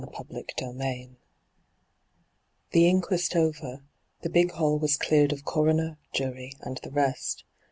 [0.01, 0.15] hyGoo>^lc
[0.57, 1.09] CHAPTEK VI
[2.73, 3.83] Thk inquest over,
[4.21, 4.79] the big hal!
[4.79, 7.43] was cleared of coroner, jury, and the rest.